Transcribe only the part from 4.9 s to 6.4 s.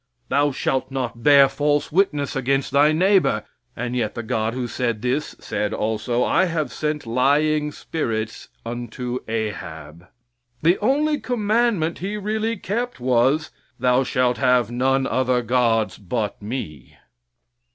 this said also,